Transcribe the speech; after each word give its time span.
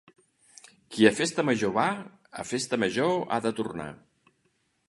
Qui 0.95 1.05
a 1.09 1.11
festa 1.17 1.45
major 1.51 1.75
va, 1.77 1.85
a 2.45 2.47
festa 2.55 2.81
major 2.87 3.15
ha 3.37 3.43
de 3.49 3.53
tornar. 3.61 3.91